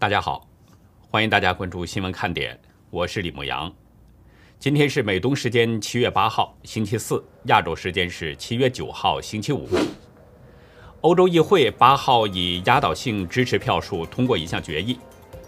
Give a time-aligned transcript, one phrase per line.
[0.00, 0.46] 大家好，
[1.10, 2.56] 欢迎大家关注新闻看点，
[2.88, 3.72] 我是李牧阳。
[4.56, 9.68] 今天是美东时间七月八号，星期四；亚洲时间是七月九号，星期五。
[11.00, 14.96] 欧洲议会八号以压倒性支持票数通过一项决议，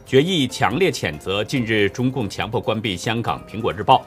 [0.05, 4.05] 决议强烈谴责近日中共强迫关闭香港《苹果日报》，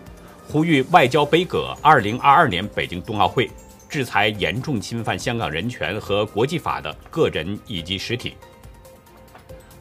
[0.52, 3.50] 呼吁外交杯葛二零二二年北京冬奥会。
[3.88, 8.34] 制裁严重侵犯香港人权和国际法的个人以及实体。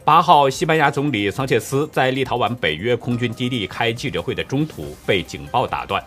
[0.05, 6.03] 八号，西班牙总理桑切斯在立陶宛北约空军基地开记者会的中途被警报打断，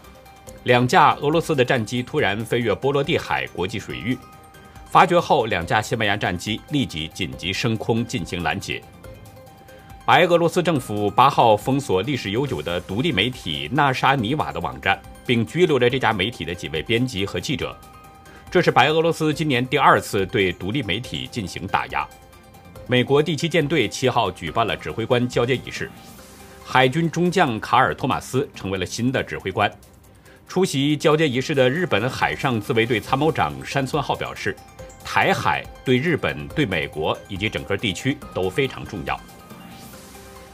[0.63, 4.17] 两架俄罗斯的战机突然飞越波罗的海国际水域，
[4.91, 8.84] 发觉后，两架西班牙战机立即紧急升空进行拦截。
[10.05, 17.73] 白俄罗斯政府八号封锁历史悠久的独立媒体纳沙尼瓦的网站，并拘留了这家媒体的几位编辑和记者。
[18.52, 22.05] 这是白俄罗斯今年第二次对独立媒体进行打压。
[22.88, 25.89] 美国第七舰队七号举办了指挥官交接仪式，
[26.64, 29.72] 海军中将卡尔·托马斯成为了新的指挥官。
[30.47, 34.55] 出席交接仪式的日本海上自卫队参谋长山村浩表示，
[35.03, 39.20] 台海对日本、对美国以及整个地区都非常重要。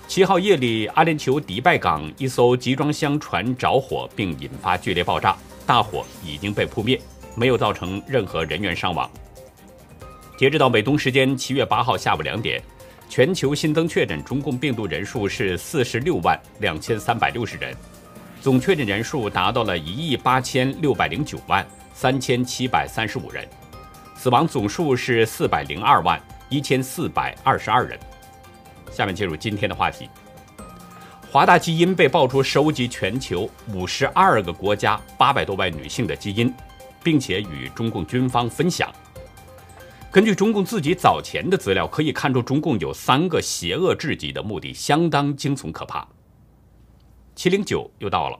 [0.08, 5.36] 七号夜里，阿联酋迪拜港一艘集装箱船着火并引发剧烈爆炸，
[5.66, 6.98] 大火已经被扑灭。
[7.36, 9.10] 没有造成任何人员伤亡。
[10.42, 12.60] 截止到美东时间七月八号下午两点，
[13.08, 17.76] 全球新增确诊中共病毒人数是四十六万两千三百六十人，
[18.42, 23.48] 总确诊人数达到了一亿八千六百零九万三千七百三十五人，
[24.16, 26.20] 死亡总数是四百零二万
[26.50, 28.00] 一千四百二十二人。
[28.92, 30.10] 下面进入今天的话题：
[31.30, 36.52] 华大基因被爆出收集全球五十二个国家八百多万女性的基因。
[37.04, 38.88] 并且与中共军方分享。
[40.12, 46.06] 根据中共自己早前的资料，可以看出中共有三个邪恶至极的目的，相当惊悚可怕。
[47.34, 48.38] 七零九又到了，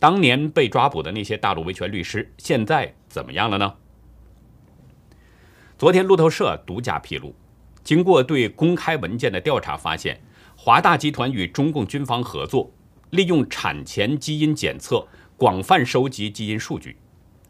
[0.00, 3.74] 当年被抓捕的那些大陆维权律师，现在怎么样了呢？
[5.78, 7.36] 昨天路透社独家披露，
[7.84, 10.20] 经过对公开文件的调查，发现
[10.56, 12.72] 华大集团与中共军方合作，
[13.10, 15.06] 利用产前基因检测，
[15.36, 16.96] 广泛收集基因数据。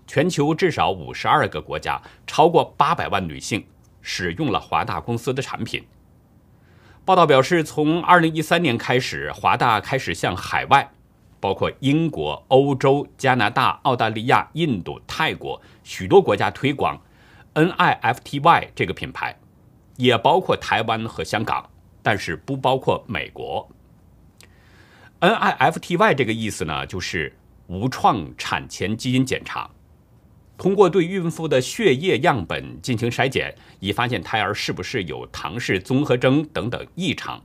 [0.07, 3.67] 全球至少五十二个国家，超过八百万女性
[4.01, 5.85] 使用了华大公司的产品。
[7.05, 10.91] 报道表示，从二零一三年开始，华大开始向海外，
[11.39, 17.01] 包括英国、欧洲、加拿大、澳大利亚、印度、泰国许多国家推广
[17.55, 19.39] NIFTY 这个品牌，
[19.97, 21.71] 也包括台湾和香港，
[22.03, 23.69] 但是不包括美国。
[25.21, 27.37] NIFTY 这个意思呢，就是
[27.69, 29.71] 无创产前基因检查。
[30.59, 37.43] 通过对孕妇的血液样本进行筛检，以发现胎儿是不是有唐氏综合征等等异常。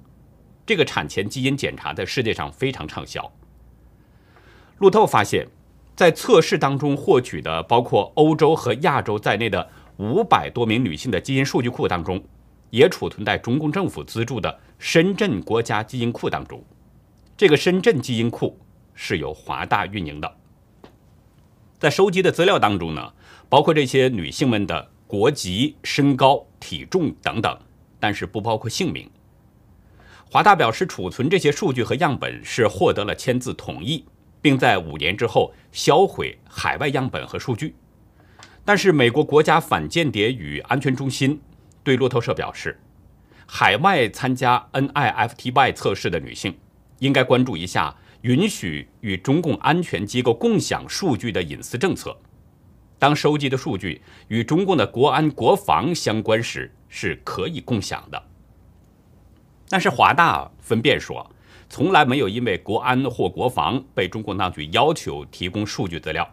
[0.65, 3.29] 这个产前基因检查在世界上非常畅销。
[4.77, 5.45] 路透发现，
[5.95, 12.23] 在测试当中获取的包括欧洲和亚洲在内的五百多名女性的基因数据库当中，
[12.69, 16.63] 也储存在中共政府资助的深圳国家基因库当中。
[17.35, 18.57] 这个深圳基因库
[18.95, 20.35] 是由华大运营的。
[21.81, 23.11] 在收集的资料当中呢，
[23.49, 27.57] 包括这些女性们的国籍、身高、体重等等，
[27.99, 29.09] 但是不包括姓名。
[30.29, 34.05] 华大表示，储存这些数据和样本是获得了签字同意，
[34.43, 37.73] 并在五年之后销毁海外样本和数据。
[38.63, 41.41] 但是，美国国家反间谍与安全中心
[41.83, 42.79] 对路透社表示，
[43.47, 46.55] 海外参加 NIFTY 测试的女性
[46.99, 47.95] 应该关注一下。
[48.21, 52.15] 允许与中共安全机构共享数据的隐私政策，
[52.99, 58.23] 当收集的数据与中共的国安国防相关时，是可以共享的。
[59.67, 61.27] 但是华大分辨说，
[61.67, 66.29] 从来没有因为国安或国防被中共当局要求提供数据资料。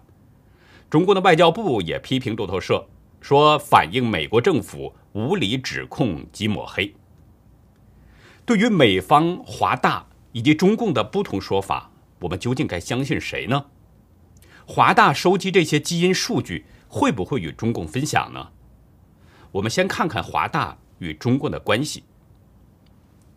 [0.90, 2.86] 中共的外交部也批评路透社，
[3.22, 6.94] 说反映美国政府无理指控及抹黑。
[8.44, 10.04] 对于美方华大。
[10.38, 11.90] 以及中共的不同说法，
[12.20, 13.66] 我们究竟该相信谁呢？
[14.64, 18.50] 华大收集这些基因数据会不会与中共分享呢？
[19.50, 22.04] 我们先看看华大与中共的关系。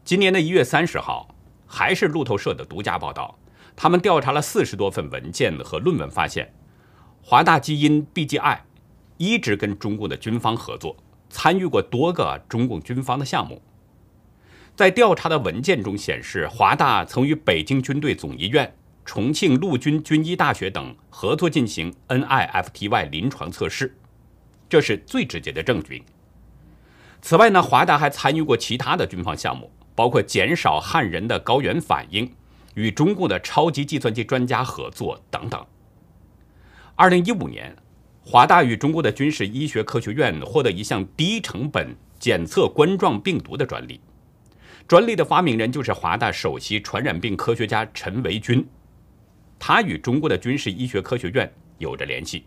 [0.05, 1.33] 今年的一月三十号，
[1.65, 3.39] 还是路透社的独家报道，
[3.75, 6.53] 他们调查了四十多份文件和论文，发现
[7.23, 8.59] 华大基因 BGI
[9.17, 10.95] 一直跟中共的军方合作，
[11.31, 13.59] 参与过多个中共军方的项目。
[14.81, 18.73] 在调查的文件中显示，华大曾与北京军队总医院、
[19.05, 23.95] 重庆陆军军医大学等合作进行 NIFTY 临床测试，
[24.67, 26.01] 这是最直接的证据。
[27.21, 30.09] 此外呢，华大还参与过其他的军方项目，包。
[30.09, 32.33] 括减少汉人的高原反应、
[32.73, 35.63] 与中共的超级计算机专家合作等等。
[36.95, 37.75] 二零一五年，
[38.25, 44.01] 华大与中国的军事医学科学院获得一项低成本检测冠状病毒的专利，
[44.87, 48.67] 专利的发明人就是华大首席传染病科学家陈维军，
[49.57, 52.45] 他与中国的军事医学科学院有着联系。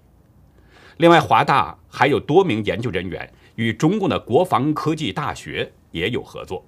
[0.98, 6.64] 另外，华大还有多名研究人员与中共的国防科技大学也有合作。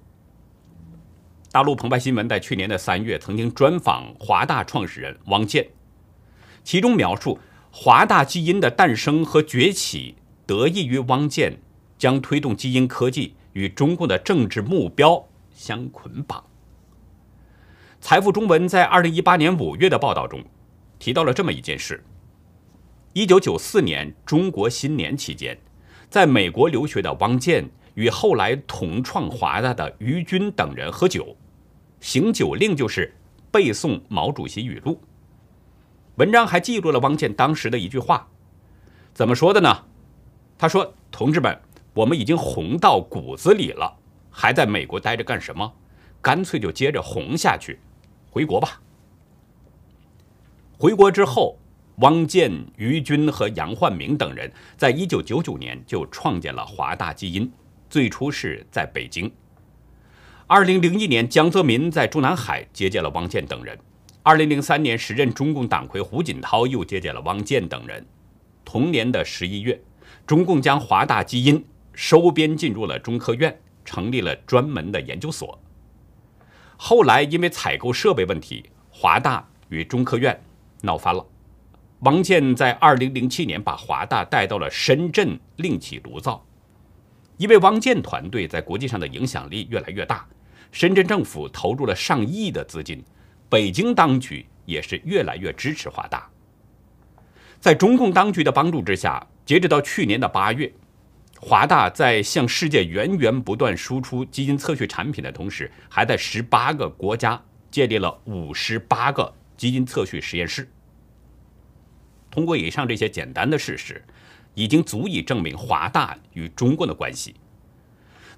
[1.51, 5.65] 大陆澎湃新闻在去年的三月曾经专访华大创始人汪建，
[6.63, 7.39] 其中描述
[7.71, 10.15] 华大基因的诞生和崛起
[10.45, 11.57] 得益于汪建
[11.97, 15.25] 将推动基因科技与中共的政治目标
[15.57, 16.43] 相捆绑。
[17.99, 20.43] 财富中文在二零一八年五月的报道中
[20.99, 22.03] 提到了这么一件事。
[23.13, 25.57] 一九九四年中国新年期间，
[26.11, 31.35] 在美国留学的汪建与后来同创华大的于军等人喝酒，
[31.99, 33.15] 行酒令就是
[33.49, 35.01] 背诵毛主席语录。
[36.17, 38.27] 文章还记录了汪建当时的一句话，
[39.15, 39.85] 怎么说的呢？
[40.59, 41.59] 他说：“同志们，
[41.95, 43.96] 我们已经红到骨子里了，
[44.37, 45.73] 还在美国待着干什么？
[46.21, 47.79] 干脆就接着红下去，
[48.29, 48.79] 回国吧。”
[50.77, 51.57] 回国之后。
[52.01, 57.51] 汪建、于军和杨焕明等人在一九九九年就创建了华大基因，
[57.89, 59.31] 最初是在北京。
[60.45, 63.75] 二零零一年，江泽民在中南海接见了汪建等人。
[64.21, 68.05] 二零零三年，时任中共党魁胡锦涛又接见了汪建等人。
[68.63, 69.81] 同年的十一月，
[70.27, 75.57] 中共将华大基因收编进入了中科院，成立了专门的研究所。
[76.75, 80.37] 后来因为采购设备问题，华大与中科院
[80.81, 81.25] 闹翻了。
[82.01, 86.45] 王健在二零零七年把华大带到了深圳，另起炉灶。
[87.37, 90.27] 因为王健团队在国际上的影响力越来越大，
[90.71, 93.03] 深圳政府投入了上亿的资金，
[93.49, 96.29] 北京当局也是越来越支持华大。
[97.59, 100.71] 在中共当局的帮助之下，截止到去年的八月，
[101.39, 110.67] 华大在向世界源源不断输出基因测序产品的同时，还在十八个国家建立了五十八个基因测序实验室。
[112.31, 114.03] 通过以上这些简单的事实，
[114.55, 117.35] 已经足以证明华大与中共的关系。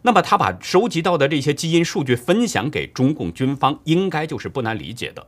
[0.02, 5.28] 那么，他把收集到的这些基因数据分享给中共军方，应该就是不难理解的。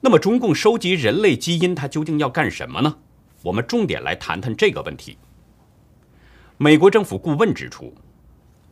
[0.00, 2.98] 那么，中共收集人类基因，它究竟要干什么呢？
[3.42, 5.18] 我们重点来谈谈这个问题。
[6.56, 7.92] 美国政府顾问指出，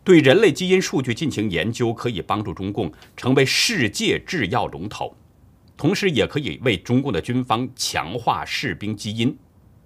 [0.05, 5.17] 对人类基因数据进行研究，可以帮助中共成为世界制药龙头。
[5.77, 9.37] 同时，也可以为中共的军方强化士兵基因，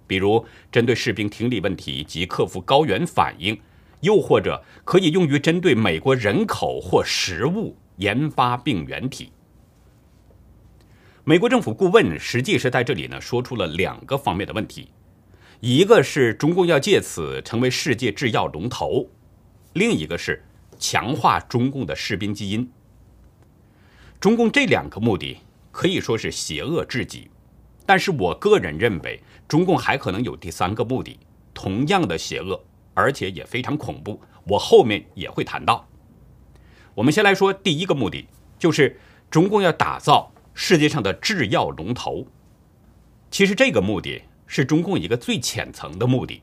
[0.05, 3.59] 比如针对士兵听力问题及克服高原反应，
[4.01, 9.31] 又或者可以用于针对美国人口或食物研发病原体。
[11.23, 14.89] 美国政府顾问实际是在这里呢说出了两个方面的问题：
[15.59, 19.09] 一个是中共要借此成为世界制药龙头，
[19.73, 20.43] 另一个是
[20.77, 22.71] 强化中共的士兵基因。
[24.19, 25.39] 中共这两个目的。
[25.69, 27.29] 可以说是邪恶至极，
[27.85, 31.19] 但是我个人认为，中共还可能有第三个目的，
[31.53, 32.59] 同样的邪恶，
[32.95, 34.19] 而且也非常恐怖。
[34.47, 35.87] 我后面也会谈到。
[36.95, 38.25] 我们先来说第一个目的，
[38.57, 38.99] 就是
[39.29, 42.25] 中共要打造世界上的制药龙头。
[43.29, 46.41] 其实这个目的是中共一个最浅层的目的。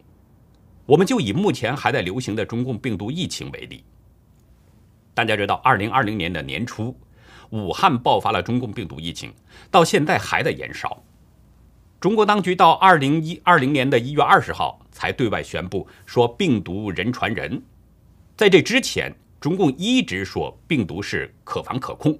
[0.86, 3.82] 我们就以目前还在流行的中共病毒疫情为例，
[5.14, 6.96] 大家知道，二零二零年的年初。
[7.50, 9.32] 武汉爆发了中共病毒疫情，
[9.70, 11.04] 到现在还在延烧。
[12.00, 17.62] 中国当局到二零一二零年的一月二十号才对外宣布说病毒人传人，
[18.36, 22.18] 在这之前，中共一直说病毒是可防可控。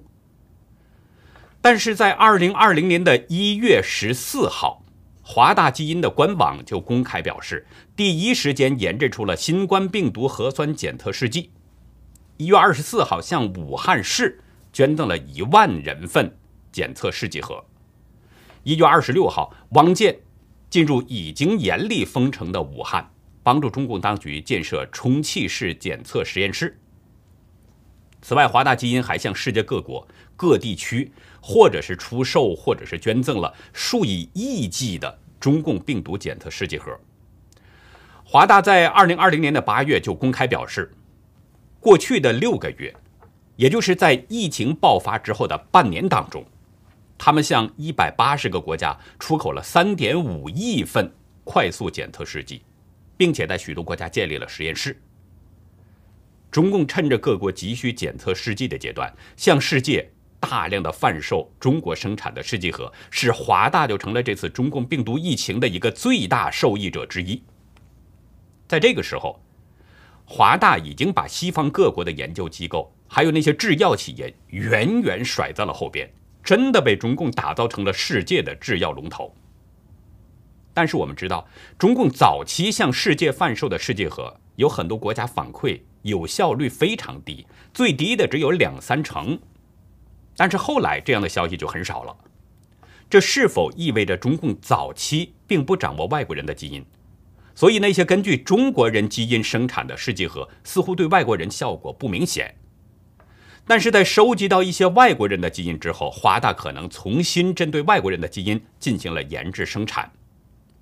[1.59, 4.84] 但是在二零二零年的一月十四号，
[5.27, 7.65] 华大基因的官网就公开表示，
[7.95, 11.49] 第一时间研制出了新冠病毒核酸检测试剂。
[12.37, 14.39] 一月二十四号向武汉市。
[14.75, 16.37] 捐赠了一万人份
[16.69, 17.63] 检测试剂盒。
[18.63, 20.19] 一月二十六号，汪建
[20.69, 23.09] 进入已经严厉封城的武汉，
[23.41, 26.77] 帮助中共当局建设充气式检测实验室。
[28.21, 30.05] 此外，华大基因还向世界各国
[30.35, 31.09] 各地区，
[31.47, 36.99] 或者是出售，或者是捐赠了数以亿计的中共病毒检测试剂盒。
[38.23, 40.91] 华大在二零二零年的八月就公开表示，
[41.79, 42.91] 过去的六个月。
[43.57, 46.43] 也就是在疫情爆发之后的半年当中，
[47.17, 51.09] 他们向一百八十个国家出口了三点五亿份
[51.45, 52.63] 快速检测试剂，
[53.15, 54.99] 并且在许多国家建立了实验室。
[56.51, 60.11] 中共趁着各国急需检测试剂的阶段，向世界
[60.45, 67.41] 大量的贩售中国生产的试剂盒，使华大就成了这次中共病毒疫情的一个最大受益者之一。
[68.67, 69.41] 在这个时候，
[70.25, 76.09] 华大已经把西方各国的研究机构，还有那些制药企业远远甩在了后边，
[76.43, 79.33] 真的被中共打造成了世界的制药龙头。
[80.73, 81.47] 但是我们知道，
[81.77, 89.39] 中共早期向世界贩售的试剂盒，有很多国家反馈有效率非常低，最低的只有两三成。
[90.37, 92.15] 但是后来这样的消息就很少了，
[93.09, 96.85] 这是否意味着中共早期并不掌握外国人的基因？
[97.53, 102.53] 所以那些根据中国人基因生产的试剂盒，似乎对外国人效果不明显。
[103.65, 110.11] 但是在收集到一些外国人的基因之后，华大可能重新针对外国人的基因进行了研制生产。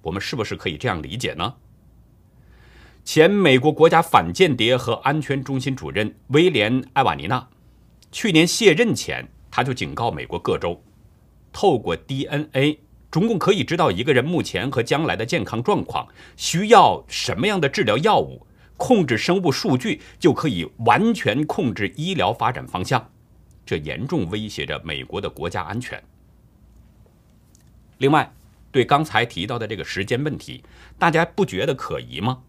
[0.02, 1.54] 我们是不是可以这样理解呢？
[3.06, 7.48] 前美国国家反间谍和安全中心主任威廉·艾瓦尼娜，
[8.12, 10.82] 去年卸任前，他就警告美国各州，
[11.52, 12.80] 透过 DNA。
[13.12, 23.12] 中共可以知道一个人目前和将来的健康状况，需要什么样的治疗药物，控制生物数据，就可以完全控制医疗发展方向。
[23.64, 26.04] 这严重威胁着美国的国家安全。
[28.00, 28.34] 另外，
[28.72, 30.64] 对刚才提到的这个时间问题，
[30.98, 32.42] 大家不觉得可疑吗？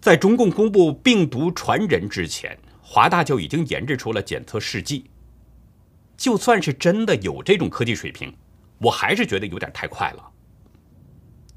[0.00, 5.04] 在中共公布病毒传人之前，华大就已经研制出了检测试剂。
[6.16, 8.34] 就算是真的有这种科技水平。
[8.78, 10.30] 我还是觉得有点太快了。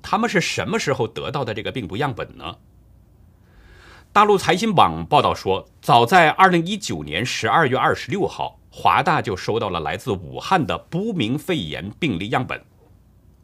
[0.02, 2.56] 他们是什么时候得到的这个病毒样本呢？
[4.14, 12.64] 大陆财新网报道说，早在二零一九年十二月二十六号，华大就收到了来自武汉的不明肺炎病例样本，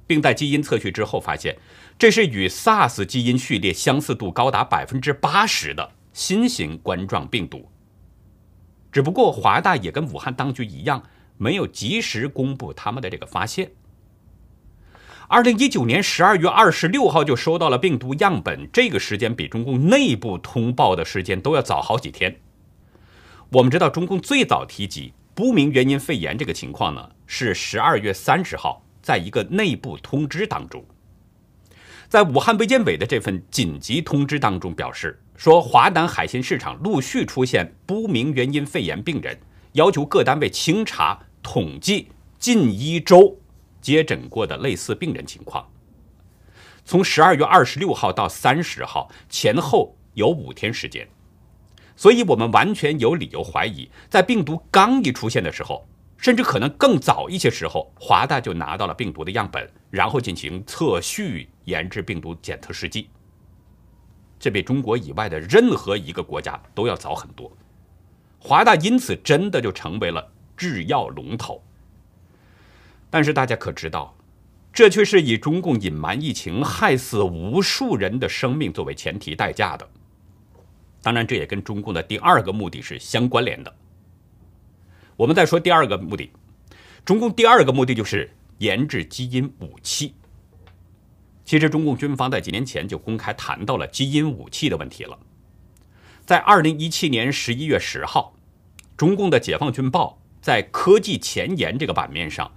[0.07, 1.57] 并在基因测序之后发现，
[1.97, 7.69] 这是与 SARS 基因序列相似度高达百分之八十的新型冠状病毒。
[8.93, 11.03] 只不过华大也跟武汉当局一样。
[11.35, 13.71] 没有及时公布他们的这个发现。
[15.27, 22.39] 二零一九年十二月二十六号就收到了病毒样本，这个时间比中共内部通报的时间都要早好几天。
[23.49, 30.85] 我们知道，中共最早提及不明原因肺炎这个情况呢，是十二月三十号，在一个内部通知当中，
[32.13, 39.35] 在武汉卫健委的这份紧急通知当中表示说，华南海鲜市场陆续出现不明原因肺炎病人。
[39.71, 43.35] 要求各单位清查统计近一周
[43.81, 45.67] 接诊过的类似病人情况。
[46.85, 51.07] 从十二月二十六号到三十号前后有五天时间，
[51.95, 55.87] 所以我们完全有理由怀疑，在病毒刚一出现的时候，
[56.19, 63.09] 甚至可能更早一些时候，华大就拿到了病毒的样本，然后进行测序研制病毒检测试剂。
[64.39, 67.51] 这比中国以外的任何一个国家都要早很多。
[68.39, 71.63] 华大因此真的就成为了制药龙头，
[73.09, 74.13] 但是大家可知道，
[74.73, 79.89] 这却是以中共隐瞒疫情、害死无数人的生命作为前提代价的。
[81.01, 83.73] 当然，这也跟中共的第二个目的是相关联的。
[85.15, 86.29] 我们再说第二个目的，
[87.05, 90.15] 中共第二个目的就是研制基因武器。
[91.53, 95.19] 其实，中共军方在几年前就公开谈到了基因武器的问题了。
[96.25, 98.35] 在二零一七年十一月十号，
[98.97, 102.51] 中共的解放军报在科技前沿这个版面上，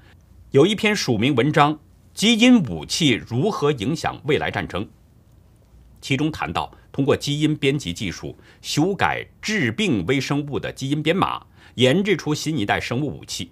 [0.53, 1.75] 有一篇署名文章
[2.15, 4.83] 《基因武器如何影响未来战争》，
[6.01, 13.51] 其中谈到通过基因编辑技术修改致病微生物的基因编码，研制出新一代生物武器，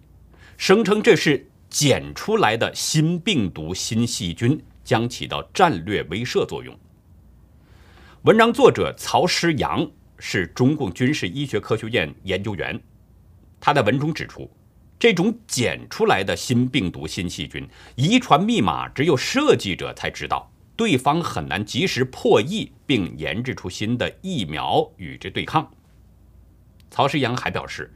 [0.57, 6.79] 声称这是检出来的新病毒、新细菌将起到战略威慑作用。
[8.23, 9.91] 文章作者曹诗阳。
[10.17, 12.81] 是中共军事医学科学院研究员，
[13.61, 14.49] 他在文中指出，
[14.99, 25.69] 这种检出来的新病毒、新细菌遗传密码只有设计者才知道，对方很难及时破译并研制出新的疫苗与之对抗。
[26.91, 27.93] 曹世阳还表示，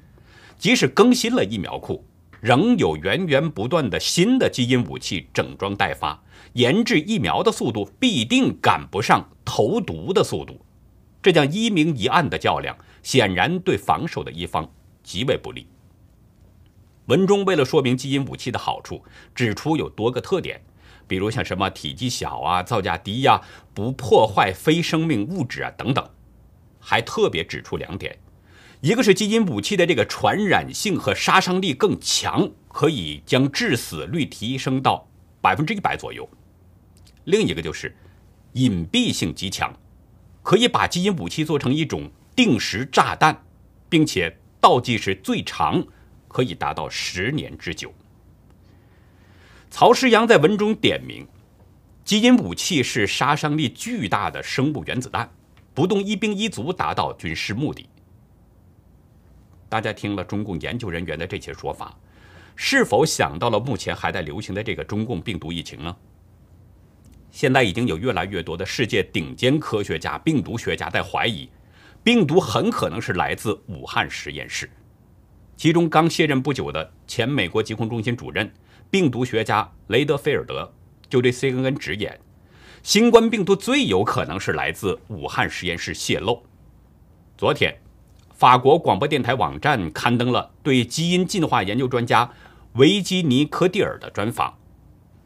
[0.59, 2.05] 即使更新了疫苗库，
[2.41, 10.65] 仍有源源不断的新的基因武器整装待发，研制疫苗的速度必定赶不上投毒的速度。
[11.21, 14.71] 这将一明一暗的较量，显然对防守的一方
[15.03, 15.67] 极为不利。
[17.07, 19.03] 文中为了说明基因武器的好处，
[19.35, 20.61] 指出有多个特点，
[21.07, 23.41] 比如像什么体积小啊、造价低呀、
[23.75, 26.09] 不破坏非生命物质啊等等，
[26.79, 28.17] 还特别指出两点：
[28.81, 35.09] 一个是基因武器的这个传染性和杀伤力更强，可以将致死率提升到
[35.41, 36.23] 百分之一百左右；
[37.25, 37.97] 另一个就是
[38.53, 39.75] 隐蔽性极强。
[40.45, 43.45] 可以把基因武器做成一种定时炸弹，
[43.89, 45.85] 并且倒计时最长
[46.29, 47.93] 可以达到十年之久。
[49.71, 51.27] 曹世阳在文中点明，
[52.05, 55.29] 基因武器是杀伤力巨大的生物原子弹，
[55.75, 57.87] 不动一兵一卒达到军事目的。
[59.69, 61.97] 大家听了中共研究人员的这些说法，
[62.57, 65.97] 是否想到了目前还在流行的这个中共病毒疫情呢？
[67.31, 71.49] 现在已经有越来越多的世界顶尖科学家、病毒学家在怀疑，
[72.03, 74.69] 病毒很可能是来自武汉实验室。
[75.57, 78.51] 其中刚卸任不久的前美国疾控中心主任。
[78.91, 80.73] 病毒学家雷德菲尔德
[81.11, 82.19] 就对 CNN 直言，
[82.83, 86.43] 新冠病毒最有可能是来自武汉实验室泄露。
[87.37, 87.79] 昨天，
[88.39, 92.31] 法国广播电台网站刊登了对基因进化研究专家
[92.75, 94.57] 维基尼·科蒂尔的专访。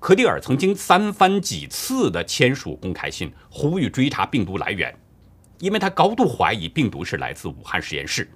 [0.01, 4.99] 科蒂尔曾经三番几次的签署公开信，呼吁追查病毒来源，
[5.59, 8.27] 因为他高度怀疑病毒是来自武汉实验室。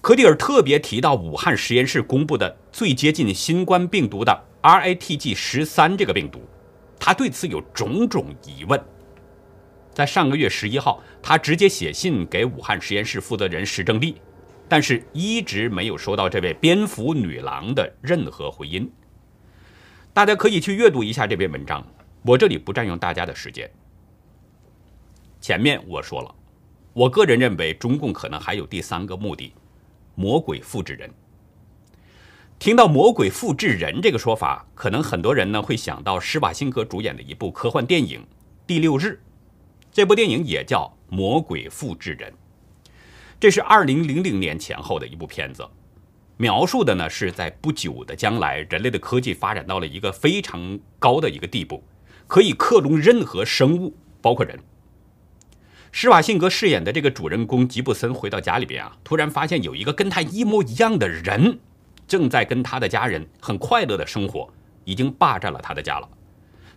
[0.00, 6.40] 科蒂尔特别提到武汉实验室公布的最接近新冠病毒的 RATG 十三这个病毒，
[6.98, 8.84] 他对此有种种疑问。
[9.96, 14.20] 在上个月十一号，他直接写信给武汉实验室负责人石正丽，
[14.68, 18.92] 但是一直没有收到这位蝙蝠女郎的任何回音。
[20.12, 21.82] 大家可以去阅读一下这篇文章，
[22.20, 23.70] 我这里不占用大家的时间。
[25.40, 26.34] 前面我说了，
[26.92, 29.54] 我个人认为中共可能还有第三个目的。
[30.14, 31.10] 魔鬼复制人。
[32.58, 38.20] 听到“魔鬼复制人”这个说法，可能很多人呢会想到施瓦辛格主演的一部科幻电影
[38.66, 39.18] 《第六日》。
[39.96, 42.30] 这部电影也叫《魔鬼复制人》，
[43.40, 45.66] 这是二零零零年前后的一部片子，
[46.36, 51.82] 描述的呢是在不久的将来，人类的科技发展到了一个非常高的一个地步，
[52.26, 54.60] 可以克隆任何生物，包括人。
[55.92, 61.58] 施瓦辛格饰演的这个主人公吉布森回到家里边啊，突然发现有一个跟他一模一样的人，
[62.06, 64.52] 正在跟他的家人很快乐的生活，
[64.84, 66.06] 已经霸占了他的家了。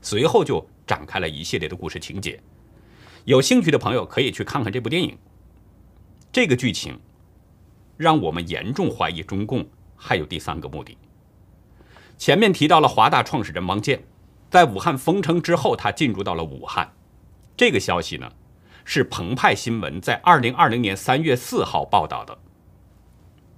[0.01, 2.39] 随后就展开了一系列的故事情节。
[3.25, 5.17] 有兴趣的朋友可以去看看这部电影。
[6.32, 6.99] 这个剧情
[7.97, 10.97] 让我们严重怀疑中共还有第三个目的。
[12.17, 14.03] 前面提到了华大创始人王健，
[14.49, 16.93] 在武汉封城之后，他进入到了武汉。
[17.55, 18.32] 这个消息呢？
[18.86, 22.36] 是澎湃新闻在二零二零年三月四号报道的，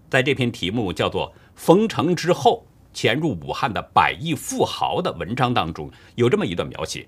[0.10, 7.08] 在这篇题目叫做“封城之后潜入武汉的百亿富豪”的文章当中，有这么一段描写：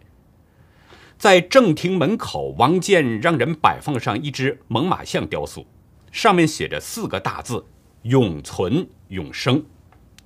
[1.18, 5.66] 在正厅门口，王健让人摆放上一只猛犸象雕塑，
[6.12, 7.66] 上面写着四个大字
[8.04, 9.64] “永存永生”，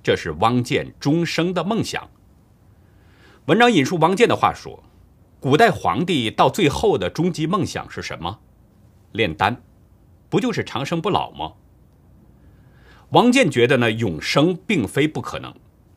[0.02, 2.08] 这是汪建终生的梦想。
[3.46, 4.82] 文章引述王健的话说。
[5.40, 8.40] 古代皇帝到最后的终极梦想是什么？
[9.12, 9.62] 炼丹，
[10.28, 11.52] 不就是长生不老吗？
[13.10, 15.54] 王建觉得呢，永生并非不可能。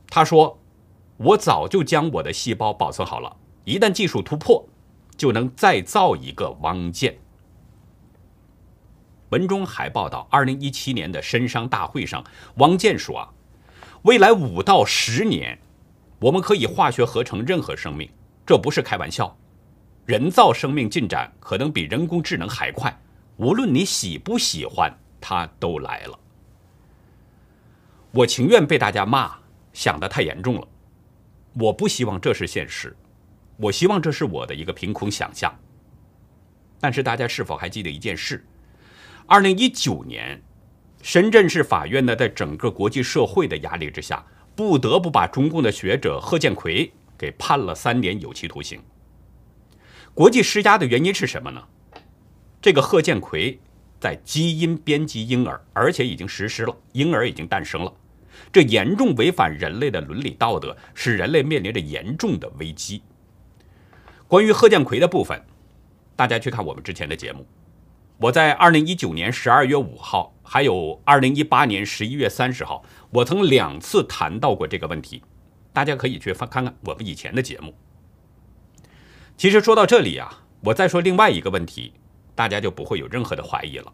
[0.07, 0.59] 他说
[1.17, 4.63] ：“我早就将我的细胞保存好了，一旦技术突破，
[5.21, 7.15] 就能再造一个汪建。”
[9.29, 12.23] 文中还报道，二零一七年的深商大会上，
[12.55, 13.29] 汪建说：“啊，
[14.01, 15.59] 未来五到十年，
[16.17, 18.09] 我们可以化学合成任何生命。”
[18.47, 19.37] 这不是开玩笑，
[20.07, 22.99] 人造生命进展可能比人工智能还快。
[23.37, 26.19] 无论你喜不喜欢，它都来了。
[28.09, 29.35] 我情愿被大家骂，
[29.71, 30.67] 想的太严重了。
[31.53, 32.97] 我不希望这是现实，
[33.61, 35.53] 我希望这是我的一个凭空想象。
[36.79, 38.45] 但是大家是否还记得一件事？
[39.27, 40.41] 二零一九年，
[41.01, 46.91] 深圳市法院呢，在整个国际社会的压力之下，不得不把中共的学者贺建奎。
[47.17, 48.81] 给判了三年有期徒刑。
[50.15, 51.61] 国际施压的原因是什么呢？
[52.59, 53.59] 这个贺建奎
[53.99, 57.93] 在基因编辑婴儿，而且已经实施了，婴儿已经诞生了，
[58.51, 63.03] 这严重违反人类的伦理道德，使人类面临着严重的危机。
[64.31, 65.43] 关于贺建奎的部分，
[66.15, 67.45] 大家去看我们之前的节目。
[68.17, 75.21] 我在二零一九年十二月五号，还有二零一八年十一月三十号，我曾两次谈到过这个问题。
[75.73, 77.75] 大家可以去翻看看我们以前的节目。
[79.35, 81.91] 其实说到这里啊，我再说另外一个问题，
[82.33, 83.91] 大家就不会有任何的怀疑了。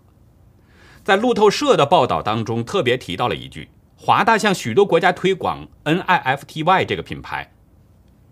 [1.04, 7.52] 在路透社的报道当中，特别提到了一句：华大向许多国家推广 NIFTY 这个品牌，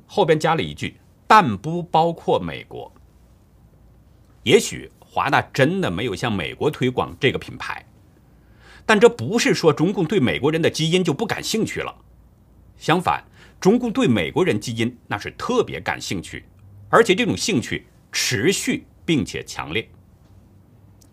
[0.06, 2.92] 后边加了一句，但不包括美国。
[4.44, 7.86] 也许华大真的没有向美国推广这个品牌，
[8.86, 11.96] 但这不是说中共对美国人的基因就不感兴趣了，
[12.78, 13.24] 相反。
[13.60, 16.46] 中共对美国人基因那是特别感兴趣，
[16.90, 19.90] 而且这种兴趣持续并且强烈。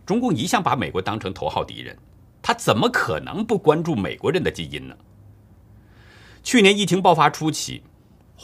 [0.04, 1.96] 中共一向把美国当成头号敌人，
[2.42, 4.94] 他怎么可能不关注美国人的基因呢？
[6.42, 7.84] 去年疫情爆发初期，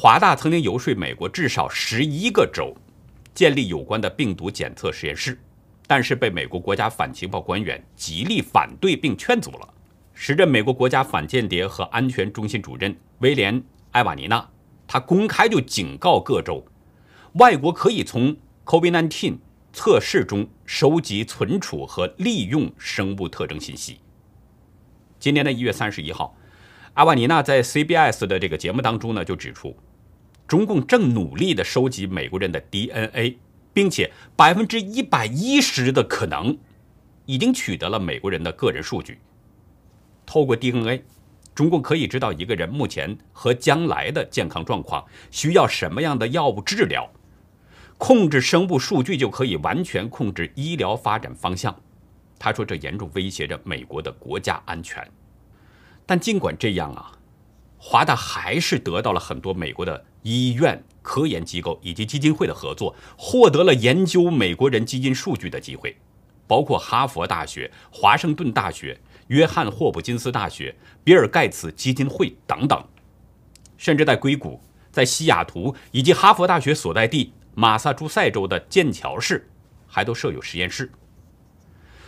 [0.01, 2.73] 华大曾经游说美国至少十一个州
[3.35, 5.37] 建立有关的病毒检测实验室，
[5.89, 9.75] 但是被美国国家反情报官员极力反对并劝阻了。
[10.15, 14.49] 时任美国国家反间谍和安全中心主任威廉·埃瓦尼纳，
[14.87, 16.65] 他公开就警告各州，
[17.33, 19.39] 外国可以从 COVID-19
[19.73, 23.99] 测试中收集、存储和利用生物特征信息。
[25.19, 26.37] 今年的一月三十一号。
[26.95, 29.77] 阿瓦尼娜在 CBS 的这个节目当中呢，就指出，
[30.49, 33.37] 中共正努力的收集美国人的 DNA，
[33.75, 36.57] 并且百分之一百一十的可能
[37.27, 39.21] 已经取得了美国人的个人数据。
[40.25, 41.05] 透过 DNA，
[41.55, 47.11] 中共可以知道一个人目前和将来的健康状况，需要什么样的药物治疗。
[47.99, 51.79] 控制生物数据就可以完全控制医疗发展方向。
[52.39, 55.07] 他说，这严重威胁着美国的国家安全。
[56.07, 57.13] 但尽管这样啊，
[57.77, 65.97] 华大还是得到了很多美国的医院、科研机构以及基金会的合作，获得了研究美国人基因数据的机会，
[66.47, 72.83] 包括哈佛大学、华盛顿大学、约翰霍普金斯大学、比尔盖茨基金会等等，
[73.77, 79.49] 甚至在硅谷、在西雅图以及哈佛大学所在地马萨诸塞州的剑桥市，
[79.87, 80.91] 还都设有实验室。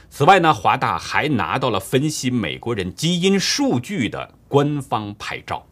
[0.09, 5.65] 此外呢，华大还拿到了分析美国人基因数据的官方牌照。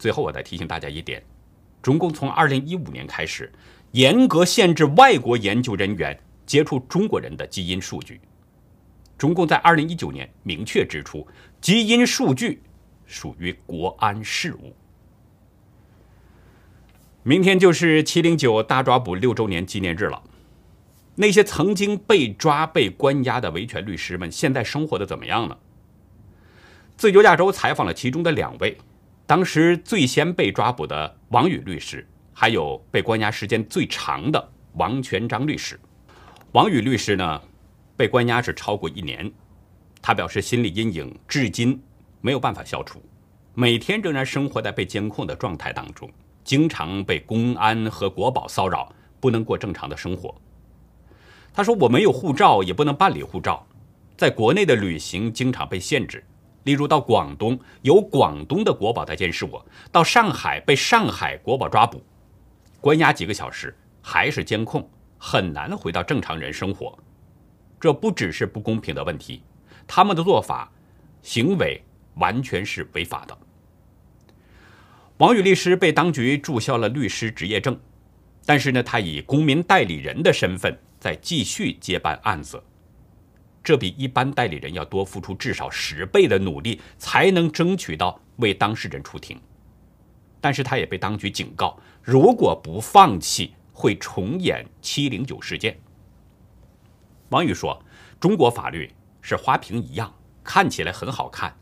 [0.00, 1.22] 最后，我再提醒大家一点：
[1.82, 3.52] 中共从二零一五年开始，
[3.92, 8.18] 严格限制外国研究人员接触中国人的基因数据。
[9.18, 11.28] 中共在二零一九年明确指出，
[11.60, 12.62] 基因数据
[13.04, 14.74] 属于国安事务。
[17.22, 20.22] 明天就是七零九大抓捕六周年纪念日了。
[21.16, 25.58] 那些曾经被抓、被关押的维权律师们，现在生活的怎么样呢？
[26.96, 28.78] 自由亚洲采访了其中的两位，
[29.30, 35.78] 当时最先被抓捕的王宇律师，还有被关押时间最长的王全章律师。
[36.50, 37.40] 王宇律师呢，
[37.96, 39.30] 被关押是超过一年，
[40.02, 41.80] 他表示心理阴影至今
[42.20, 43.00] 没有办法消除，
[43.54, 46.10] 每天仍然生活在被监控的状态当中，
[46.42, 50.34] 经常被公安和国保骚扰，不能过正常的生活。
[51.54, 53.64] 他说：“我没有护照，也不能办理护照，
[54.16, 56.24] 在国内的旅行经常被限制。
[56.70, 62.00] 例如到广东，有广东的国保在监视我；到上海，被上海国保抓捕，
[62.80, 66.96] 关押几个小时，还是监控，很难回到正常人生活。
[67.80, 69.42] 这不只是不公平的问题，
[69.84, 70.70] 他们的做法、
[71.22, 71.82] 行为
[72.14, 73.36] 完全是违法的。”
[75.18, 77.76] 王宇律师被当局注销了律师执业证，
[78.46, 80.78] 但是呢，他以公民代理人的身份。
[81.00, 82.62] 在继续接办案子，
[83.62, 89.38] 这比一般代理人要多付出至少十倍的努力，才能争取到为当事人出庭。
[90.40, 95.78] 但是他也被当局警告，如果不放弃，会重演七零九事件。
[97.28, 97.82] 王宇说
[98.18, 101.54] ：“中国法律是花瓶一样，看起来很好看，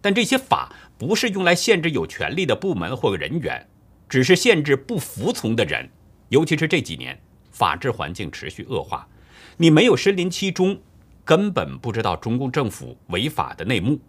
[0.00, 3.68] 但这些法不是用来限制有权利的部门或人员，
[4.08, 5.88] 只是限制不服从的人，
[6.30, 7.18] 尤其是这几年。”
[7.50, 9.08] 法治环境持续恶化，
[9.56, 10.80] 你没有身临其中，
[11.28, 14.00] 根本不知道中共政府违法的内幕。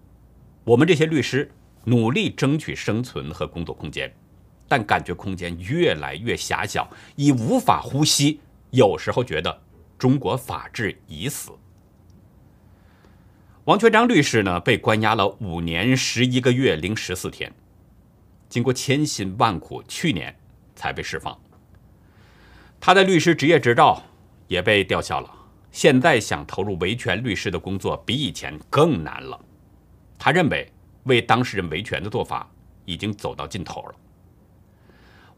[0.63, 1.51] 我们这些律师
[1.84, 4.10] 努力争取生存和工作空间，
[4.69, 8.39] 但感觉空间越来越狭小，已无法呼吸。
[8.69, 9.62] 有时候觉得
[9.97, 11.51] 中国法治已死。
[13.65, 17.53] 王全章律师呢，被关押了五年十一个月零十四天，
[18.47, 20.34] 经过千辛万苦，去年
[20.73, 21.38] 才被释放。
[22.79, 24.01] 他的律师执业执照
[24.47, 25.29] 也被吊销了，
[25.71, 29.39] 现在想投入维权律师的工作比以前更难了。
[30.17, 30.71] 他认为
[31.03, 32.49] 为当事人维权的做法
[32.86, 33.95] 已经走到尽头了。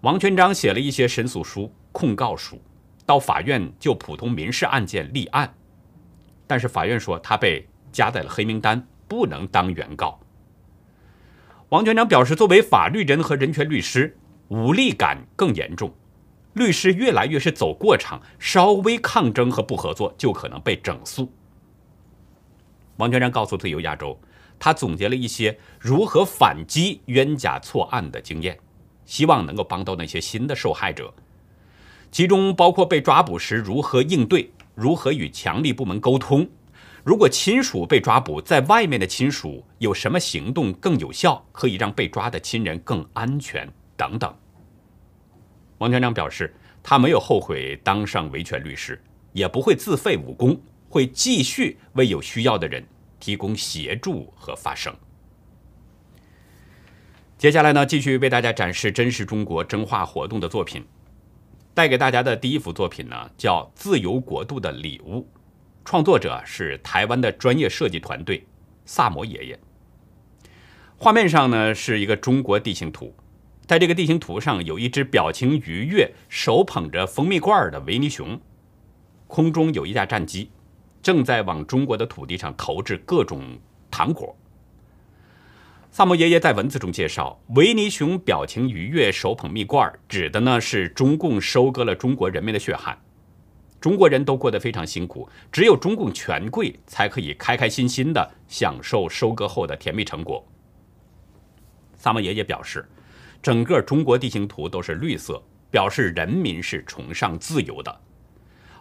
[0.01, 2.59] 王全章写了一些申诉书、控告书，
[3.05, 5.53] 到法院就普通民事案件立案，
[6.47, 10.19] 但是法院说他被加在了黑名单，不能当原告。
[11.69, 14.17] 王全章表示，作为法律人和人权律师，
[14.47, 15.93] 无力感更严重。
[16.53, 21.31] 律师越来越是走过场，稍微抗争和不合作就可能被整肃。
[22.97, 24.19] 王全章告诉自由亚洲，
[24.59, 28.59] 他总结了一些如何反击冤假错案的经验，
[29.05, 31.13] 希望能够帮到那些新的受害者，
[32.11, 36.47] 其中包括被抓捕时如何应对，如何与强力部门沟通，
[37.03, 44.35] 如果亲属被抓捕，在外面的亲属有什么行动更有效，可以让被抓的亲人更安全等等。
[45.81, 49.01] 王全章表示，他没有后悔当上维权律师，
[49.33, 52.85] 也不会自废武功，会继续为有需要的人
[53.19, 54.95] 提供协助和发声。
[57.35, 60.85] 接下来呢，继续为大家展示真实中国真话活动的作品。
[61.73, 65.21] 带给大家的第一幅作品呢，叫《自由国度的礼物》，
[65.83, 68.45] 创作者是台湾的专业设计团队
[68.85, 69.59] 萨摩爷爷。
[70.95, 73.15] 画面上呢是一个中国地形图，
[73.71, 78.37] 在这个地形图上有一只表情愉悦、手捧着蜂蜜罐的维尼熊，
[79.27, 80.51] 空中有一架战机
[81.01, 83.57] 正在往中国的土地上投掷各种
[83.89, 84.35] 糖果。
[85.89, 93.01] 萨摩爷爷在文字中介绍，维尼熊表情愉悦，手捧蜜罐，指的呢是中共收割了中国人民的血汗，
[93.79, 100.45] 中国人都过得非常辛苦，只有中共权贵才可以开开心心的享受收割后的甜蜜成果。
[101.95, 102.85] 萨摩爷爷表示，
[103.41, 108.01] 整个中国地形图都是绿色，表示人民是崇尚自由的，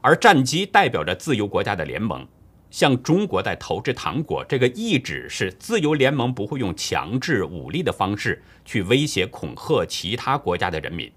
[0.00, 2.26] 而战机代表着自由国家的联盟。
[2.70, 11.10] 向中国在投掷糖果，这个意指是自由联盟不会用强制武力的方式去威胁恐吓其他国家的人民。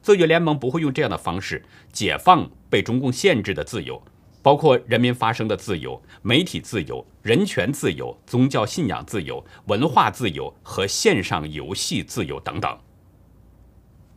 [0.00, 4.00] 自由联盟不会用这样的方式解放被中共限制的自由，
[4.44, 12.78] 包括人民发声的自由、媒体自由、人权自由、宗教信仰自由、文化自由和线上游戏自由等等。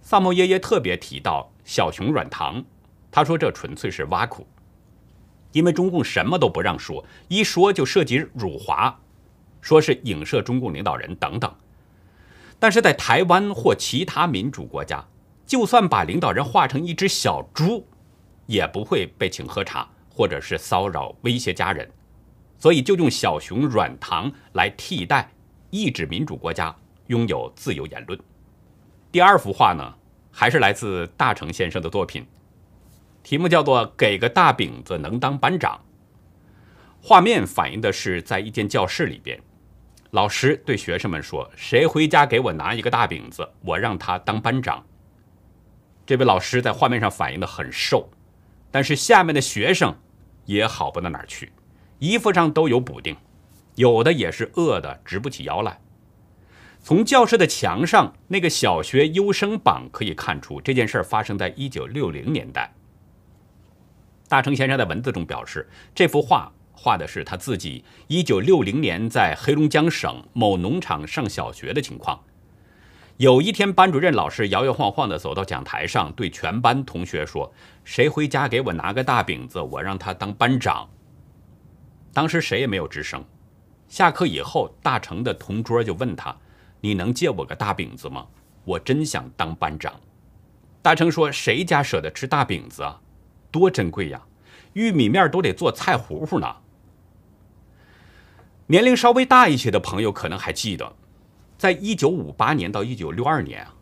[0.02, 2.62] 萨摩爷爷特别提到小熊软糖，
[3.10, 4.46] 他说这纯粹是挖苦。
[5.54, 9.00] 因为中共什么都不让说，一说就涉及辱华，
[9.62, 11.50] 说是影射中共领导人等等。
[12.60, 15.08] 但是在台湾或其他民主国家，
[15.46, 17.88] 就算把领导人画成一只小猪，
[18.46, 19.88] 也不会被请喝茶
[20.18, 21.88] 或者是骚扰威胁家人，
[22.58, 25.32] 所以就用小熊软糖来替代，
[25.70, 26.76] 抑制民主国家
[27.06, 28.20] 拥有自由言论。
[29.12, 29.94] 第二幅画呢，
[30.32, 32.26] 还是来自大成先生的作品。
[33.22, 35.80] 题目叫做“给个大饼子能当班长”。
[37.00, 39.40] 画面反映的是在一间教室里边，
[40.10, 44.84] 老师对学生们说：“谁回家给我拿一个大饼子，我让他当班长。”
[46.08, 48.10] 这位老师在画面上反映的很瘦，
[48.72, 49.96] 但是下面的学生
[50.48, 51.54] 也好不到哪儿去，
[52.00, 53.16] 衣服上都有补丁，
[53.76, 55.80] 有的也是饿得直不起腰来。
[56.82, 62.74] 从教室的墙上那个小学优生榜可以看出，这件事儿发生在一九六零年代。
[64.30, 72.24] 大成先生在文字中表示，这幅画画的是他自己1960年在黑龙江省某农场上小学的情况。
[73.18, 77.52] 有一天，班主任老师摇摇晃晃地走到讲台上，对全班同学说
[77.88, 80.90] ：“谁回家给我拿个大饼子，我让他当班长。”
[82.12, 83.24] 当时谁也没有吱声。
[83.88, 86.36] 下课以后，大成的同桌就问他
[86.82, 88.28] ：“你能借我个大饼子吗？
[88.66, 89.98] 我真想当班长。”
[90.84, 93.00] 大成说：“谁家舍得吃大饼子啊？”
[93.50, 94.22] 多珍贵呀！
[94.74, 96.58] 玉米面都得做菜糊糊呢。
[98.66, 100.94] 年龄稍微大一些的朋友可能还记得，
[101.58, 103.74] 在一九五八年到一九六二年啊，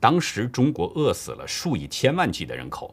[0.00, 2.92] 当时中国饿死了数以千万计的人口。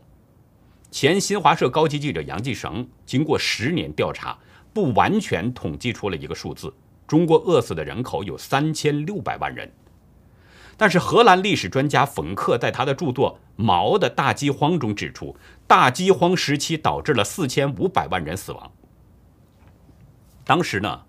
[0.91, 4.37] 前新华社高级记者杨继绳经过十年调查，
[4.73, 6.71] 不完全统计出了一个数字：
[7.07, 9.71] 中国饿死的人口有三千六百万人。
[10.75, 15.33] 但是荷兰历史专家冯克在他的著作《毛的大饥荒》中指出，
[15.65, 18.69] 大饥荒时期导致了四千五百万人死亡。
[20.43, 21.01] 当时呢，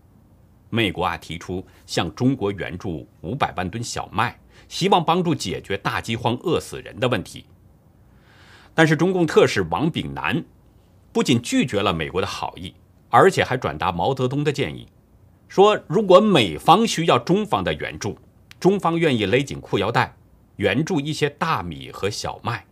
[0.71, 7.47] 美国啊提出向中国援助五百万吨小麦，希望帮助解决大饥荒饿死人的问题。
[8.75, 10.45] 但是中共特使王炳南
[11.13, 12.75] 不仅拒绝了美国的好意，
[13.11, 14.89] 而且还转达毛泽东的建议，
[15.49, 18.19] 说如果美方需要中方的援助。
[18.59, 20.15] 中方愿意勒紧裤腰带，
[20.55, 22.65] 援助一些大米和小麦。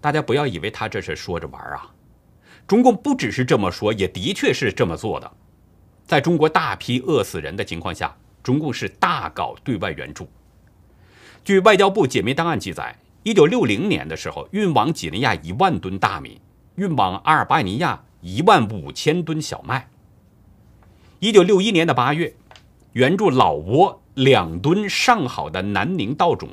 [0.00, 1.90] 大家不要以为他这是说着玩啊，
[2.64, 5.28] 中共不只是这么说，也的确是这么做的。
[6.06, 10.30] 在中国大批饿死人的情况下，中共是大搞对外援助。
[11.42, 16.40] 据外交部解密档案记载，一九六零年的时候，运往几内亚一万吨大米，
[16.76, 19.88] 运往阿尔巴尼亚一万五千吨小麦。
[21.18, 22.34] 一九六一年的八月，
[22.92, 23.98] 援助老挝。
[24.14, 26.50] 两吨上好的南宁稻种，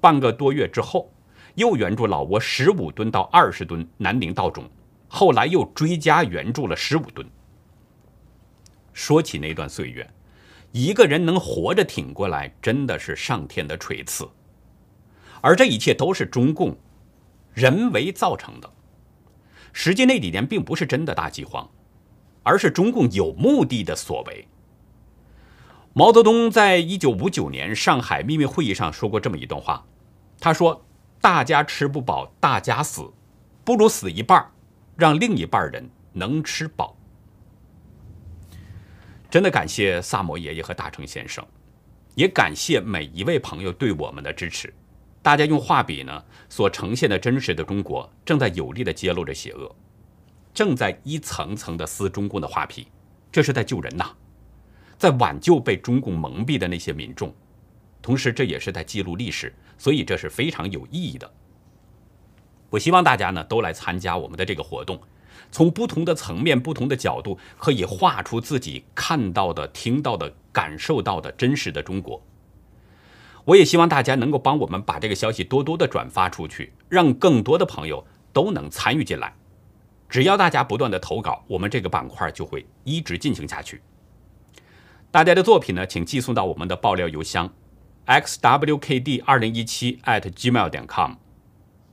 [0.00, 1.10] 半个多月之后，
[1.54, 4.68] 又援助老挝十五吨到二十吨南宁稻种，
[5.08, 7.26] 后来又追加援助了十五吨。
[8.92, 10.06] 说起那段岁月，
[10.72, 14.28] 一个人能活着挺过来，真的是上天的垂赐。
[15.40, 16.76] 而这一切都是中共
[17.54, 18.72] 人为造成的。
[19.72, 21.70] 实际那几年并不是真的大饥荒，
[22.42, 24.48] 而是中共有目的的所为。
[25.92, 29.86] 毛泽东在一九五九年上海秘密会议上说过这么一段话，
[30.38, 30.84] 他说
[31.20, 33.10] ：“大家吃不饱，大家死，
[33.64, 34.50] 不如死一半，
[34.96, 36.96] 让另一半人能吃饱。
[39.30, 41.44] 真的感谢萨摩爷爷和大成先生，
[42.14, 44.72] 也感谢每一位朋友对我们的支持。
[45.26, 49.74] 大家用画笔呢所呈现的真实的中国，正在有力的揭露着邪恶，
[50.54, 52.86] 正在一层层的撕中共的画皮，
[53.32, 54.12] 这是在救人呐，
[54.96, 57.34] 在挽救被中共蒙蔽的那些民众。
[58.00, 61.28] 同时，这也是在记录历史，所以这是非常有意义的。
[62.70, 65.00] 我希望大家呢都来参加我们的这个活动，
[65.50, 72.24] 从不同的层面、不同的角度，可以画出自己看到的、听到的、感受到的真实的中国。
[73.46, 79.32] 我也希望大家能够帮我们把这个消息多多的转发出去，让更多的朋友都能参与进来。
[80.08, 83.80] 只要大家不断的投稿，我们这个板块就会一直进行下去。
[85.12, 87.48] 大家的作品呢，请寄送到我们的爆料邮箱。
[88.06, 91.14] xwkd 二零一七 at gmail 点 com，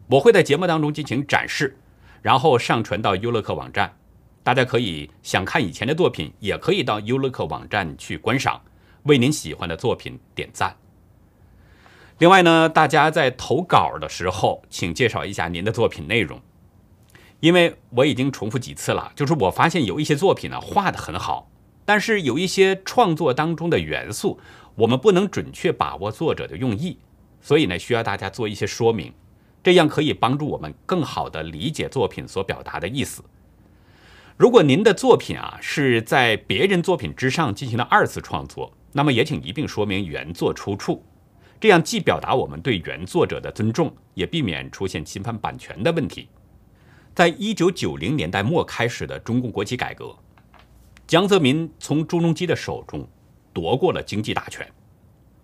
[0.07, 1.77] 我会在节目当中进行展示，
[2.21, 3.95] 然后上传到优乐客网站。
[4.43, 8.61] 大家可以想看以前的作品，也可以到优乐客网站去观赏，
[9.03, 10.75] 为您喜欢的作品点赞。
[12.19, 16.41] 另外呢，大家在投稿的时候，请介绍一下您的作品内容，
[17.39, 21.49] 因为我已经重复几次了，就是我发现有一些作品呢画的很好，
[21.85, 24.39] 但是有一些创作当中的元素。
[24.75, 26.97] 我们不能准确把握作者的用意，
[27.39, 29.13] 所以呢，需要大家做一些说明，
[29.61, 33.23] 这样可以帮助我们更好的理解作品所表达的意思。
[34.35, 41.05] 如果您的作品啊是在别人作品之上进行了二次创作，那么也请一并说明原作出处，
[41.63, 46.27] 这样既表达我们对原作者的尊重，也避免出现侵犯版权的问题。
[47.15, 50.13] 在一九九零年代末开始的中共国企改革，
[51.07, 53.07] 江泽民从朱镕基的手中。
[53.53, 54.69] 夺过了经济大权，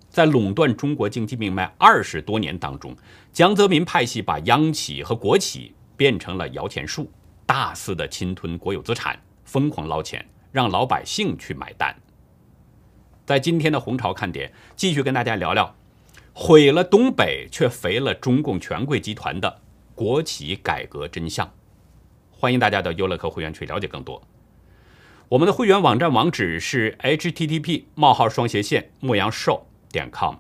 [0.10, 2.94] 在垄断中国经济命脉二十多年当中，
[3.32, 7.10] 江泽民派系把央企和国企变成了摇钱树，
[7.46, 11.96] 大肆的侵吞国有资产，疯狂捞钱，让老百姓去买单。
[13.26, 15.74] 在今天的红潮看点，继续跟大家聊聊
[16.42, 19.62] 毁了东北却肥了中共权贵集团的
[19.94, 21.54] 国企改革真相。
[22.32, 24.26] 欢迎大家到优乐客会员去了解更多。
[25.28, 30.36] 我们的会员网站网址是 http: 冒号双斜线牧羊兽点 com，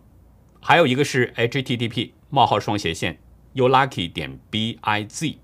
[0.62, 3.20] 还有一个是 http: 冒号双斜线
[3.54, 5.36] youlucky 点 biz。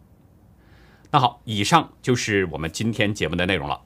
[1.12, 3.82] 那好，以上就是我们今天节目的内容了。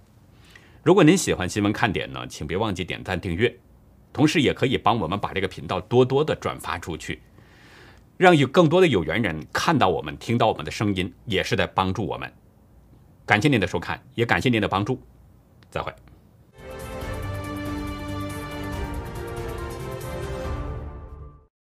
[0.83, 3.57] 如果您喜欢新闻看点呢，请别忘记点赞订阅，
[4.19, 7.21] 同时也可以帮我们把这个频道多多的转发出去，
[8.17, 12.29] 让有更多的有缘人看到我们、听到我们的声音，也是在帮助我们。
[13.25, 15.01] 感谢您的收看，也感谢您的帮助。
[15.71, 15.93] 再会。